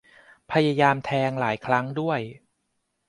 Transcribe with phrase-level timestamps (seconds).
[0.51, 2.19] พยายามแทงหลายครั้งด้วย